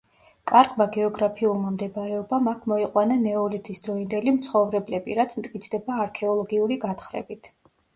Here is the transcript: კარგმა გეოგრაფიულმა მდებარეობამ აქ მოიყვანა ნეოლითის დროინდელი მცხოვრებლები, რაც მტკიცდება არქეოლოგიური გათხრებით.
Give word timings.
კარგმა 0.51 0.87
გეოგრაფიულმა 0.95 1.73
მდებარეობამ 1.75 2.49
აქ 2.53 2.67
მოიყვანა 2.73 3.19
ნეოლითის 3.29 3.87
დროინდელი 3.91 4.37
მცხოვრებლები, 4.41 5.23
რაც 5.25 5.41
მტკიცდება 5.41 6.05
არქეოლოგიური 6.09 6.85
გათხრებით. 6.93 7.59